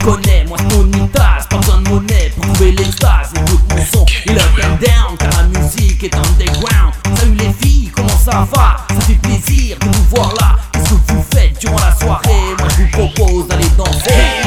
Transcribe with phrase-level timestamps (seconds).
[0.00, 3.32] reconnais, moi Sponitas, pas besoin de monnaie pour trouver l'extase.
[3.34, 6.94] Écoute mon son, il up and down, car la musique est underground.
[7.16, 8.76] Salut les filles, comment ça va?
[8.88, 10.56] Ça fait plaisir de vous voir là.
[10.72, 12.54] Qu'est-ce que vous faites durant la soirée?
[12.58, 14.39] Moi je vous propose d'aller danser.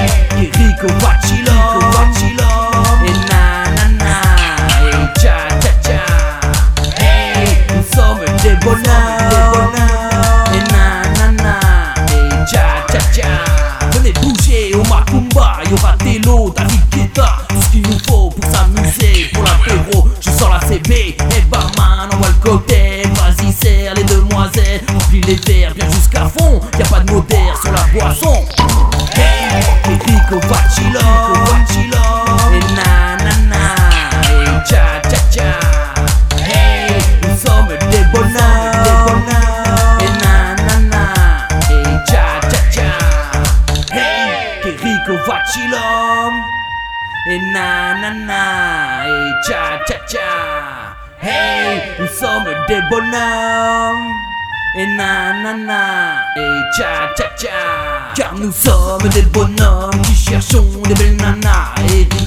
[16.33, 20.07] David Guetta, tout ce qu'il nous faut pour s'amuser, pour l'apéro.
[20.19, 25.35] Je sors la CB, et barman, envoie le cocktail, vas-y serre les demoiselles, remplis les
[25.35, 28.45] verres bien jusqu'à fond, y a pas de modère sur la boisson.
[29.15, 32.22] Hey, Enrico Vacilo,
[47.25, 50.95] Et na na na, et cha cha cha.
[51.21, 54.11] Hey, nous sommes des bonhommes.
[54.75, 58.13] Et na na na, et cha cha cha.
[58.15, 61.75] Car nous sommes des bonhommes qui cherchons des belles nanas.
[61.93, 62.25] Et des